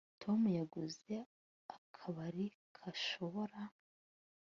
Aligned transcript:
tom 0.21 0.39
yaguze 0.57 1.15
akabari 1.75 2.45
ka 2.75 2.87
shokora 3.03 3.59